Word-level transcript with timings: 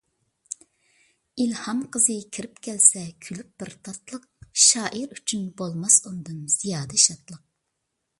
ئىلھام 1.43 1.83
قىزى 1.95 2.15
كىرىپ 2.37 2.57
كەلسە 2.67 3.03
كۈلۈپ 3.27 3.51
بىر 3.63 3.71
تاتلىق، 3.89 4.25
شائىر 4.69 5.13
ئۈچۈن 5.17 5.45
بولماس 5.63 5.99
ئۇندىن 6.11 6.41
زىيادە 6.55 7.03
شادلىق. 7.05 7.45